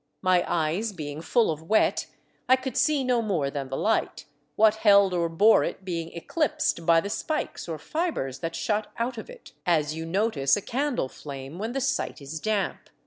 My 0.23 0.43
eyes 0.51 0.93
being 0.93 1.21
full 1.21 1.51
of 1.51 1.61
wet, 1.61 2.07
I 2.49 2.55
could 2.55 2.75
see 2.75 3.03
no 3.03 3.21
more 3.21 3.51
than 3.51 3.69
the 3.69 3.77
light, 3.77 4.25
what 4.55 4.77
held 4.77 5.13
or 5.13 5.29
bore 5.29 5.63
it 5.63 5.85
being 5.85 6.09
eclipsed 6.13 6.87
by 6.87 7.01
the 7.01 7.09
spikes 7.11 7.69
or 7.69 7.77
fibres 7.77 8.39
that 8.39 8.55
shot 8.55 8.91
out 8.97 9.19
of 9.19 9.29
it; 9.29 9.51
as 9.63 9.93
you 9.93 10.07
notice 10.07 10.57
a 10.57 10.61
candle 10.63 11.07
flame 11.07 11.59
when 11.59 11.73
the 11.73 11.81
sight 11.81 12.19
is 12.19 12.39
damp. 12.39 12.89